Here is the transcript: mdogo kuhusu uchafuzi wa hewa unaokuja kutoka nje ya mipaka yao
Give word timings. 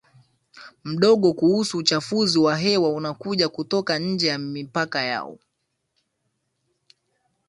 mdogo 0.83 1.33
kuhusu 1.33 1.77
uchafuzi 1.77 2.39
wa 2.39 2.57
hewa 2.57 2.89
unaokuja 2.89 3.49
kutoka 3.49 3.99
nje 3.99 4.27
ya 4.27 4.37
mipaka 4.37 5.01
yao 5.01 5.37